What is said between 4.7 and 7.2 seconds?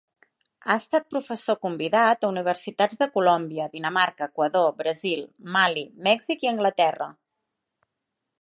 Brasil, Mali, Mèxic i Anglaterra.